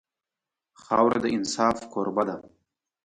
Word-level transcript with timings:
خاوره 0.83 1.19
د 1.23 1.25
انصاف 1.35 1.77
کوربه 1.91 2.23
ده. 2.29 2.35